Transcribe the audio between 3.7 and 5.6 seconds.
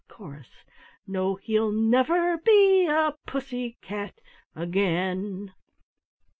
cat again!")